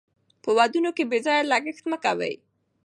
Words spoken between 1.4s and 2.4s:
لګښت مه کوئ.